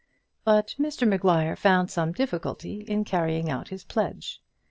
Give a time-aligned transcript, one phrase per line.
[0.43, 4.41] But Mr Maguire found some difficulty in carrying out his pledge.